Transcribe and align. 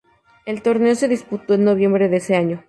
El 0.47 0.63
torneo 0.63 0.95
se 0.95 1.07
disputó 1.07 1.53
en 1.53 1.63
noviembre 1.63 2.09
de 2.09 2.17
ese 2.17 2.35
año. 2.35 2.59